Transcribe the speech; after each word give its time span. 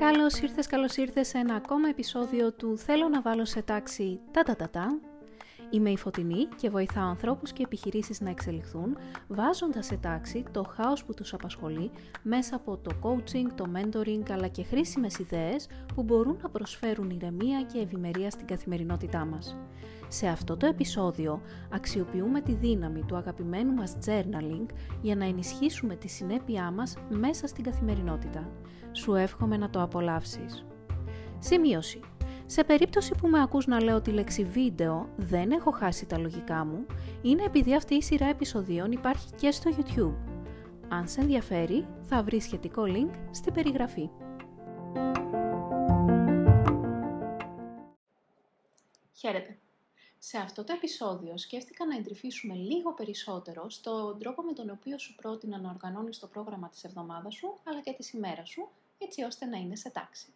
Καλώς 0.00 0.38
ήρθες, 0.40 0.66
καλώς 0.66 0.96
ήρθες 0.96 1.28
σε 1.28 1.38
ένα 1.38 1.54
ακόμα 1.54 1.88
επεισόδιο 1.88 2.52
του 2.52 2.78
«Θέλω 2.78 3.08
να 3.08 3.22
βάλω 3.22 3.44
σε 3.44 3.62
τάξη 3.62 4.20
τα 4.30 4.42
τα 4.42 4.56
τα 4.56 4.70
τα». 4.70 5.00
Είμαι 5.70 5.90
η 5.90 5.96
Φωτεινή 5.96 6.44
και 6.44 6.70
βοηθάω 6.70 7.08
ανθρώπους 7.08 7.52
και 7.52 7.62
επιχειρήσεις 7.62 8.20
να 8.20 8.30
εξελιχθούν, 8.30 8.96
βάζοντας 9.28 9.86
σε 9.86 9.96
τάξη 9.96 10.44
το 10.50 10.62
χάος 10.62 11.04
που 11.04 11.14
τους 11.14 11.32
απασχολεί 11.34 11.90
μέσα 12.22 12.56
από 12.56 12.76
το 12.76 12.90
coaching, 13.02 13.46
το 13.54 13.64
mentoring, 13.74 14.30
αλλά 14.30 14.48
και 14.48 14.62
χρήσιμες 14.62 15.18
ιδέες 15.18 15.68
που 15.94 16.02
μπορούν 16.02 16.38
να 16.42 16.48
προσφέρουν 16.48 17.10
ηρεμία 17.10 17.62
και 17.72 17.78
ευημερία 17.78 18.30
στην 18.30 18.46
καθημερινότητά 18.46 19.24
μας. 19.24 19.56
Σε 20.08 20.26
αυτό 20.26 20.56
το 20.56 20.66
επεισόδιο 20.66 21.40
αξιοποιούμε 21.70 22.40
τη 22.40 22.54
δύναμη 22.54 23.02
του 23.02 23.16
αγαπημένου 23.16 23.72
μας 23.72 23.96
journaling 24.06 24.66
για 25.02 25.16
να 25.16 25.24
ενισχύσουμε 25.24 25.96
τη 25.96 26.08
συνέπειά 26.08 26.70
μας 26.70 26.96
μέσα 27.08 27.46
στην 27.46 27.64
καθημερινότητα. 27.64 28.50
Σου 28.92 29.14
εύχομαι 29.14 29.56
να 29.56 29.70
το 29.70 29.82
απολαύσεις. 29.82 30.66
Σημείωση. 31.38 32.00
Σε 32.48 32.64
περίπτωση 32.64 33.14
που 33.20 33.28
με 33.28 33.42
ακούς 33.42 33.66
να 33.66 33.82
λέω 33.82 34.00
τη 34.00 34.10
λέξη 34.10 34.44
βίντεο, 34.44 35.08
δεν 35.16 35.50
έχω 35.50 35.70
χάσει 35.70 36.06
τα 36.06 36.18
λογικά 36.18 36.64
μου, 36.64 36.86
είναι 37.22 37.42
επειδή 37.42 37.74
αυτή 37.74 37.94
η 37.94 38.02
σειρά 38.02 38.26
επεισοδίων 38.26 38.92
υπάρχει 38.92 39.30
και 39.34 39.50
στο 39.50 39.70
YouTube. 39.76 40.16
Αν 40.88 41.08
σε 41.08 41.20
ενδιαφέρει, 41.20 41.86
θα 42.00 42.22
βρεις 42.22 42.44
σχετικό 42.44 42.82
link 42.86 43.10
στην 43.30 43.52
περιγραφή. 43.52 44.10
Χαίρετε! 49.12 49.58
Σε 50.18 50.38
αυτό 50.38 50.64
το 50.64 50.72
επεισόδιο 50.72 51.38
σκέφτηκα 51.38 51.86
να 51.86 51.96
εντρυφήσουμε 51.96 52.54
λίγο 52.54 52.94
περισσότερο 52.94 53.70
στον 53.70 54.18
τρόπο 54.18 54.42
με 54.42 54.52
τον 54.52 54.70
οποίο 54.70 54.98
σου 54.98 55.14
πρότεινα 55.14 55.58
να 55.58 55.70
οργανώνεις 55.70 56.18
το 56.18 56.26
πρόγραμμα 56.26 56.68
της 56.68 56.84
εβδομάδας 56.84 57.34
σου, 57.34 57.58
αλλά 57.64 57.80
και 57.80 57.92
της 57.92 58.12
ημέρας 58.12 58.48
σου, 58.48 58.68
έτσι 58.98 59.22
ώστε 59.22 59.46
να 59.46 59.56
είναι 59.56 59.76
σε 59.76 59.90
τάξη. 59.90 60.26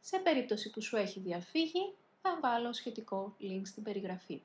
Σε 0.00 0.18
περίπτωση 0.18 0.70
που 0.70 0.82
σου 0.82 0.96
έχει 0.96 1.20
διαφύγει, 1.20 1.94
θα 2.22 2.38
βάλω 2.40 2.72
σχετικό 2.72 3.36
link 3.40 3.62
στην 3.64 3.82
περιγραφή. 3.82 4.42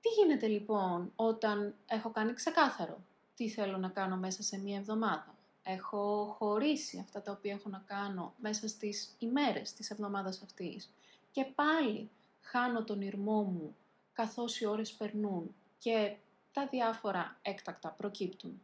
Τι 0.00 0.08
γίνεται 0.08 0.46
λοιπόν 0.46 1.12
όταν 1.16 1.74
έχω 1.86 2.10
κάνει 2.10 2.32
ξεκάθαρο 2.32 3.00
τι 3.34 3.48
θέλω 3.48 3.76
να 3.76 3.88
κάνω 3.88 4.16
μέσα 4.16 4.42
σε 4.42 4.58
μία 4.58 4.78
εβδομάδα; 4.78 5.34
Έχω 5.64 6.34
χωρίσει 6.38 6.98
αυτά 6.98 7.22
τα 7.22 7.32
οποία 7.32 7.52
έχω 7.52 7.68
να 7.68 7.82
κάνω 7.86 8.34
μέσα 8.40 8.68
στις 8.68 9.14
ημέρες 9.18 9.72
της 9.72 9.90
εβδομάδας 9.90 10.42
αυτής 10.42 10.90
και 11.30 11.44
πάλι 11.44 12.10
χάνω 12.40 12.84
τον 12.84 13.00
ήρμό 13.00 13.42
μου 13.42 13.76
καθώς 14.12 14.60
οι 14.60 14.66
ώρες 14.66 14.92
περνούν 14.92 15.54
και 15.78 16.16
τα 16.52 16.66
διάφορα 16.66 17.38
έκτακτα 17.42 17.88
προκύπτουν. 17.90 18.62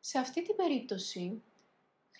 Σε 0.00 0.18
αυτή 0.18 0.42
την 0.42 0.56
περίπτωση 0.56 1.42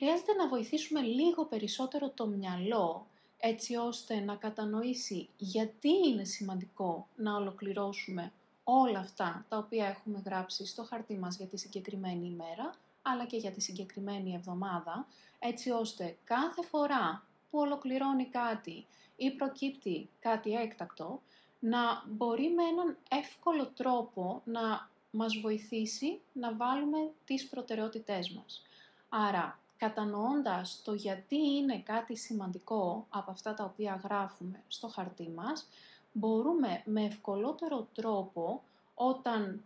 χρειάζεται 0.00 0.32
να 0.32 0.48
βοηθήσουμε 0.48 1.00
λίγο 1.00 1.44
περισσότερο 1.44 2.10
το 2.10 2.26
μυαλό 2.26 3.06
έτσι 3.38 3.76
ώστε 3.76 4.20
να 4.20 4.34
κατανοήσει 4.34 5.28
γιατί 5.36 5.88
είναι 6.08 6.24
σημαντικό 6.24 7.06
να 7.16 7.36
ολοκληρώσουμε 7.36 8.32
όλα 8.64 8.98
αυτά 8.98 9.44
τα 9.48 9.56
οποία 9.56 9.86
έχουμε 9.86 10.22
γράψει 10.24 10.66
στο 10.66 10.84
χαρτί 10.84 11.18
μας 11.18 11.36
για 11.36 11.46
τη 11.46 11.56
συγκεκριμένη 11.56 12.26
ημέρα, 12.26 12.74
αλλά 13.02 13.24
και 13.24 13.36
για 13.36 13.50
τη 13.50 13.60
συγκεκριμένη 13.60 14.34
εβδομάδα, 14.34 15.06
έτσι 15.38 15.70
ώστε 15.70 16.16
κάθε 16.24 16.62
φορά 16.62 17.24
που 17.50 17.58
ολοκληρώνει 17.58 18.26
κάτι 18.26 18.86
ή 19.16 19.30
προκύπτει 19.30 20.08
κάτι 20.20 20.52
έκτακτο, 20.52 21.22
να 21.58 22.02
μπορεί 22.06 22.48
με 22.48 22.62
έναν 22.62 22.96
εύκολο 23.10 23.66
τρόπο 23.66 24.42
να 24.44 24.88
μας 25.10 25.36
βοηθήσει 25.36 26.20
να 26.32 26.54
βάλουμε 26.54 27.10
τις 27.24 27.48
προτεραιότητές 27.48 28.30
μας. 28.30 28.62
Άρα, 29.08 29.58
κατανοώντας 29.80 30.82
το 30.84 30.92
γιατί 30.92 31.36
είναι 31.36 31.78
κάτι 31.78 32.16
σημαντικό 32.16 33.06
από 33.10 33.30
αυτά 33.30 33.54
τα 33.54 33.64
οποία 33.64 34.00
γράφουμε 34.04 34.62
στο 34.68 34.88
χαρτί 34.88 35.28
μας, 35.28 35.68
μπορούμε 36.12 36.82
με 36.84 37.04
ευκολότερο 37.04 37.88
τρόπο 37.94 38.62
όταν 38.94 39.64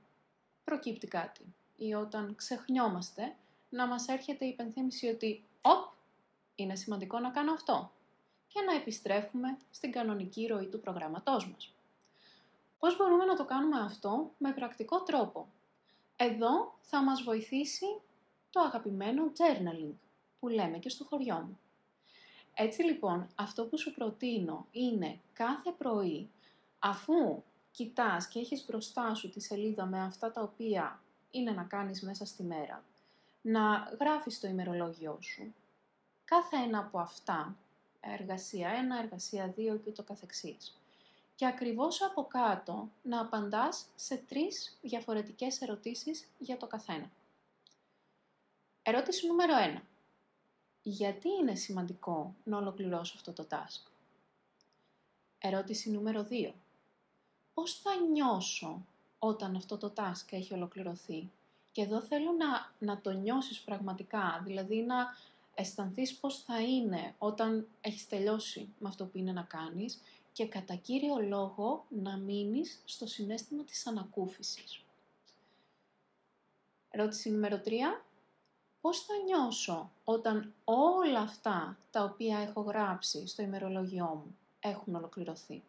προκύπτει 0.64 1.06
κάτι 1.06 1.54
ή 1.76 1.94
όταν 1.94 2.34
ξεχνιόμαστε 2.34 3.34
να 3.68 3.86
μας 3.86 4.08
έρχεται 4.08 4.44
η 4.44 4.48
υπενθύμηση 4.48 5.06
ότι 5.06 5.44
«Οπ, 5.62 5.92
είναι 6.54 6.76
σημαντικό 6.76 7.18
να 7.18 7.30
κάνω 7.30 7.52
αυτό» 7.52 7.90
και 8.48 8.60
να 8.60 8.74
επιστρέφουμε 8.74 9.56
στην 9.70 9.92
κανονική 9.92 10.46
ροή 10.46 10.66
του 10.66 10.80
προγραμματός 10.80 11.50
μας. 11.50 11.72
Πώς 12.78 12.96
μπορούμε 12.96 13.24
να 13.24 13.36
το 13.36 13.44
κάνουμε 13.44 13.80
αυτό 13.80 14.30
με 14.38 14.52
πρακτικό 14.52 15.02
τρόπο; 15.02 15.48
Εδώ 16.16 16.74
θα 16.80 17.02
μας 17.02 17.22
βοηθήσει 17.22 17.86
το 18.54 18.60
αγαπημένο 18.60 19.32
journaling 19.38 19.94
που 20.40 20.48
λέμε 20.48 20.78
και 20.78 20.88
στο 20.88 21.04
χωριό 21.04 21.36
μου. 21.36 21.58
Έτσι 22.54 22.82
λοιπόν, 22.82 23.26
αυτό 23.34 23.64
που 23.64 23.78
σου 23.78 23.94
προτείνω 23.94 24.66
είναι 24.70 25.20
κάθε 25.32 25.70
πρωί, 25.78 26.30
αφού 26.78 27.42
κοιτάς 27.70 28.28
και 28.28 28.38
έχεις 28.38 28.64
μπροστά 28.66 29.14
σου 29.14 29.30
τη 29.30 29.40
σελίδα 29.40 29.84
με 29.86 30.02
αυτά 30.02 30.30
τα 30.30 30.42
οποία 30.42 31.02
είναι 31.30 31.50
να 31.50 31.62
κάνεις 31.62 32.02
μέσα 32.02 32.24
στη 32.24 32.42
μέρα, 32.42 32.84
να 33.42 33.96
γράφεις 34.00 34.40
το 34.40 34.48
ημερολόγιό 34.48 35.18
σου. 35.20 35.54
Κάθε 36.24 36.56
ένα 36.56 36.78
από 36.78 36.98
αυτά, 36.98 37.56
εργασία 38.00 38.70
1, 39.00 39.02
εργασία 39.02 39.54
2 39.56 39.80
και 39.84 39.90
το 39.90 40.02
καθεξής. 40.02 40.78
Και 41.34 41.46
ακριβώς 41.46 42.02
από 42.02 42.24
κάτω 42.24 42.88
να 43.02 43.20
απαντάς 43.20 43.86
σε 43.96 44.16
τρεις 44.16 44.78
διαφορετικές 44.82 45.60
ερωτήσεις 45.60 46.28
για 46.38 46.56
το 46.56 46.66
καθένα. 46.66 47.10
Ερώτηση 48.86 49.26
νούμερο 49.26 49.54
1 49.76 49.80
γιατί 50.82 51.28
είναι 51.40 51.54
σημαντικό 51.54 52.34
να 52.44 52.56
ολοκληρώσω 52.56 53.12
αυτό 53.16 53.32
το 53.32 53.46
task; 53.50 53.90
Ερώτηση 55.38 55.90
νούμερο 55.90 56.26
2. 56.30 56.52
Πώς 57.54 57.80
θα 57.80 57.90
νιώσω 58.12 58.86
όταν 59.18 59.56
αυτό 59.56 59.78
το 59.78 59.92
task 59.96 60.26
έχει 60.30 60.54
ολοκληρωθεί; 60.54 61.30
Και 61.72 61.82
εδώ 61.82 62.00
θέλω 62.00 62.32
να, 62.32 62.72
να 62.78 63.00
το 63.00 63.10
νιώσεις 63.10 63.60
πραγματικά, 63.60 64.42
δηλαδή 64.44 64.82
να 64.82 65.16
αισθανθείς 65.54 66.14
πώς 66.14 66.42
θα 66.42 66.60
είναι 66.60 67.14
όταν 67.18 67.68
έχεις 67.80 68.08
τελειώσει 68.08 68.68
με 68.78 68.88
αυτό 68.88 69.04
που 69.06 69.18
είναι 69.18 69.32
να 69.32 69.42
κάνεις 69.42 70.00
και 70.32 70.46
κατά 70.46 70.74
κύριο 70.74 71.16
λόγο 71.20 71.84
να 71.88 72.16
μείνεις 72.16 72.82
στο 72.84 73.06
συνέστημα 73.06 73.64
της 73.64 73.86
ανακούφισης. 73.86 74.80
Ερώτηση 76.90 77.30
νούμερο 77.30 77.60
3 77.64 77.70
πώς 78.84 79.00
θα 79.00 79.14
νιώσω 79.24 79.90
όταν 80.04 80.52
όλα 80.64 81.20
αυτά 81.20 81.78
τα 81.90 82.02
οποία 82.04 82.38
έχω 82.38 82.60
γράψει 82.60 83.26
στο 83.26 83.42
ημερολόγιό 83.42 84.04
μου 84.04 84.36
έχουν 84.60 84.94
ολοκληρωθεί; 84.94 85.62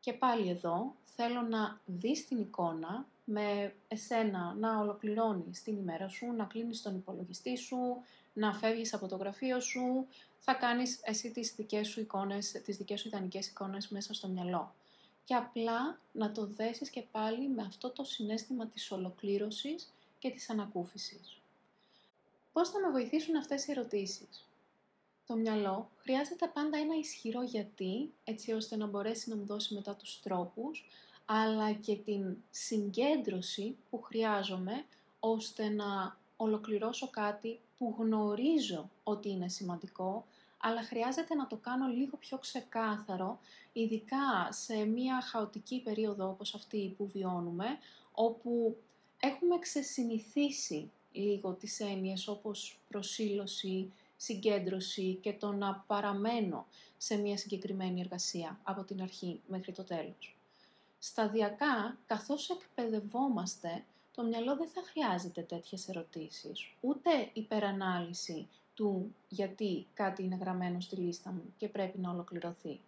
Και 0.00 0.12
πάλι 0.12 0.48
εδώ 0.48 0.94
θέλω 1.04 1.40
να 1.42 1.80
δεις 1.86 2.26
την 2.26 2.38
εικόνα 2.40 3.06
με 3.24 3.74
εσένα 3.88 4.54
να 4.54 4.78
ολοκληρώνεις 4.78 5.62
την 5.62 5.76
ημέρα 5.76 6.08
σου, 6.08 6.32
να 6.32 6.44
κλείνεις 6.44 6.82
τον 6.82 6.94
υπολογιστή 6.94 7.56
σου, 7.56 7.76
να 8.32 8.54
φεύγεις 8.54 8.94
από 8.94 9.06
το 9.08 9.16
γραφείο 9.16 9.60
σου, 9.60 10.06
θα 10.38 10.54
κάνεις 10.54 11.00
εσύ 11.02 11.30
τις 11.30 11.54
δικές 11.54 11.88
σου 11.88 12.00
εικόνες, 12.00 12.50
τις 12.50 12.76
δικές 12.76 13.00
σου 13.00 13.08
ιδανικές 13.08 13.46
εικόνες 13.48 13.88
μέσα 13.88 14.14
στο 14.14 14.28
μυαλό. 14.28 14.74
Και 15.24 15.34
απλά 15.34 15.98
να 16.12 16.32
το 16.32 16.46
δέσεις 16.46 16.90
και 16.90 17.02
πάλι 17.10 17.48
με 17.48 17.62
αυτό 17.62 17.90
το 17.90 18.04
συνέστημα 18.04 18.66
της 18.66 18.90
ολοκλήρωσης 18.90 19.92
και 20.18 20.30
της 20.30 20.50
ανακούφισης. 20.50 21.37
Πώς 22.58 22.68
θα 22.68 22.80
με 22.80 22.90
βοηθήσουν 22.90 23.36
αυτές 23.36 23.66
οι 23.66 23.70
ερωτήσεις. 23.70 24.48
Το 25.26 25.36
μυαλό 25.36 25.90
χρειάζεται 25.98 26.46
πάντα 26.46 26.78
ένα 26.78 26.96
ισχυρό 26.98 27.42
γιατί, 27.42 28.12
έτσι 28.24 28.52
ώστε 28.52 28.76
να 28.76 28.86
μπορέσει 28.86 29.30
να 29.30 29.36
μου 29.36 29.44
δώσει 29.44 29.74
μετά 29.74 29.94
τους 29.94 30.20
τρόπους, 30.20 30.86
αλλά 31.24 31.72
και 31.72 31.96
την 31.96 32.36
συγκέντρωση 32.50 33.76
που 33.90 34.02
χρειάζομαι, 34.02 34.84
ώστε 35.20 35.68
να 35.68 36.16
ολοκληρώσω 36.36 37.08
κάτι 37.10 37.60
που 37.78 37.94
γνωρίζω 37.98 38.90
ότι 39.02 39.28
είναι 39.30 39.48
σημαντικό, 39.48 40.26
αλλά 40.58 40.82
χρειάζεται 40.82 41.34
να 41.34 41.46
το 41.46 41.56
κάνω 41.56 41.86
λίγο 41.86 42.16
πιο 42.16 42.38
ξεκάθαρο, 42.38 43.38
ειδικά 43.72 44.48
σε 44.50 44.84
μια 44.84 45.20
χαοτική 45.22 45.80
περίοδο 45.84 46.28
όπως 46.28 46.54
αυτή 46.54 46.94
που 46.96 47.06
βιώνουμε, 47.06 47.66
όπου 48.12 48.76
έχουμε 49.20 49.58
ξεσυνηθίσει 49.58 50.90
λίγο 51.12 51.52
τις 51.52 51.80
έννοιες 51.80 52.28
όπως 52.28 52.78
προσήλωση, 52.88 53.92
συγκέντρωση 54.16 55.18
και 55.22 55.32
το 55.32 55.52
να 55.52 55.84
παραμένω 55.86 56.66
σε 56.96 57.16
μια 57.16 57.36
συγκεκριμένη 57.36 58.00
εργασία 58.00 58.60
από 58.62 58.84
την 58.84 59.02
αρχή 59.02 59.40
μέχρι 59.46 59.72
το 59.72 59.84
τέλος. 59.84 60.36
Σταδιακά, 60.98 61.98
καθώς 62.06 62.50
εκπαιδευόμαστε, 62.50 63.84
το 64.14 64.24
μυαλό 64.24 64.56
δεν 64.56 64.68
θα 64.68 64.82
χρειάζεται 64.84 65.42
τέτοιες 65.42 65.88
ερωτήσεις, 65.88 66.72
ούτε 66.80 67.10
υπερανάλυση 67.32 68.48
του 68.74 69.14
γιατί 69.28 69.86
κάτι 69.94 70.22
είναι 70.22 70.38
γραμμένο 70.40 70.80
στη 70.80 70.96
λίστα 70.96 71.30
μου 71.30 71.54
και 71.56 71.68
πρέπει 71.68 71.98
να 71.98 72.10
ολοκληρωθεί. 72.10 72.80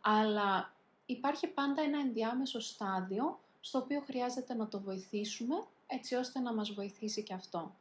Αλλά 0.00 0.72
υπάρχει 1.06 1.46
πάντα 1.46 1.82
ένα 1.82 2.00
ενδιάμεσο 2.00 2.60
στάδιο 2.60 3.40
στο 3.60 3.78
οποίο 3.78 4.00
χρειάζεται 4.00 4.54
να 4.54 4.68
το 4.68 4.80
βοηθήσουμε 4.80 5.54
έτσι 5.92 6.14
ώστε 6.14 6.38
να 6.40 6.54
μας 6.54 6.72
βοηθήσει 6.72 7.22
και 7.22 7.34
αυτό. 7.34 7.74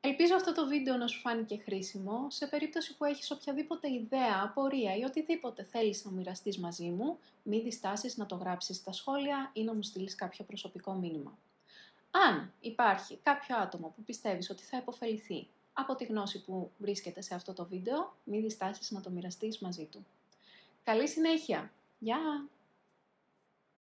Ελπίζω 0.00 0.34
αυτό 0.34 0.52
το 0.52 0.66
βίντεο 0.66 0.96
να 0.96 1.06
σου 1.06 1.20
φάνηκε 1.20 1.56
χρήσιμο. 1.56 2.26
Σε 2.30 2.46
περίπτωση 2.46 2.96
που 2.96 3.04
έχεις 3.04 3.30
οποιαδήποτε 3.30 3.92
ιδέα, 3.92 4.42
απορία 4.42 4.96
ή 4.96 5.04
οτιδήποτε 5.04 5.62
θέλεις 5.62 6.04
να 6.04 6.10
μοιραστείς 6.10 6.58
μαζί 6.58 6.88
μου, 6.88 7.18
μην 7.42 7.62
διστάσεις 7.62 8.16
να 8.16 8.26
το 8.26 8.34
γράψεις 8.34 8.76
στα 8.76 8.92
σχόλια 8.92 9.50
ή 9.52 9.62
να 9.62 9.74
μου 9.74 9.82
στείλεις 9.82 10.14
κάποιο 10.14 10.44
προσωπικό 10.44 10.92
μήνυμα. 10.92 11.38
Αν 12.10 12.52
υπάρχει 12.60 13.18
κάποιο 13.22 13.56
άτομο 13.56 13.92
που 13.96 14.02
πιστεύεις 14.02 14.50
ότι 14.50 14.62
θα 14.62 14.76
υποφεληθεί 14.76 15.46
από 15.72 15.94
τη 15.94 16.04
γνώση 16.04 16.44
που 16.44 16.70
βρίσκεται 16.78 17.20
σε 17.20 17.34
αυτό 17.34 17.52
το 17.52 17.66
βίντεο, 17.66 18.16
μην 18.24 18.42
διστάσεις 18.42 18.90
να 18.90 19.00
το 19.00 19.10
μοιραστείς 19.10 19.58
μαζί 19.58 19.84
του. 19.84 20.06
Καλή 20.84 21.08
συνέχεια! 21.08 21.72
Γεια! 21.98 22.48